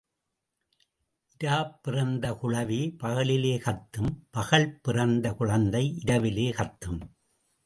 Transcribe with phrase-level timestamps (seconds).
[1.39, 7.01] இராப் பிறந்த குழவி பகலிலே கத்தும் பகல் பிறந்த குழந்தை இராவிலே கத்தும்.